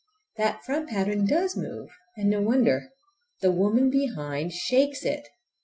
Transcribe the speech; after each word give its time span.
The 0.37 0.57
front 0.65 0.89
pattern 0.89 1.27
does 1.27 1.55
move—and 1.55 2.27
no 2.27 2.41
wonder! 2.41 2.89
The 3.41 3.51
woman 3.51 3.91
behind 3.91 4.51
shakes 4.51 5.03
it! 5.03 5.27